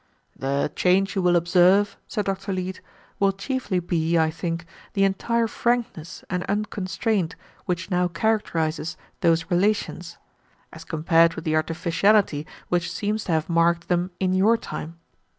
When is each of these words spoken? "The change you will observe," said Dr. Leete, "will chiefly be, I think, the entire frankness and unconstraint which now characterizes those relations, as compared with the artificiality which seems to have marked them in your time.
"The 0.35 0.71
change 0.75 1.15
you 1.15 1.21
will 1.21 1.35
observe," 1.35 1.95
said 2.07 2.25
Dr. 2.25 2.51
Leete, 2.53 2.81
"will 3.19 3.31
chiefly 3.31 3.79
be, 3.79 4.17
I 4.17 4.31
think, 4.31 4.65
the 4.93 5.03
entire 5.03 5.45
frankness 5.45 6.23
and 6.27 6.43
unconstraint 6.49 7.35
which 7.67 7.91
now 7.91 8.07
characterizes 8.07 8.97
those 9.19 9.51
relations, 9.51 10.17
as 10.73 10.85
compared 10.85 11.35
with 11.35 11.43
the 11.45 11.55
artificiality 11.55 12.47
which 12.67 12.91
seems 12.91 13.25
to 13.25 13.33
have 13.33 13.47
marked 13.47 13.89
them 13.89 14.09
in 14.19 14.33
your 14.33 14.57
time. 14.57 14.97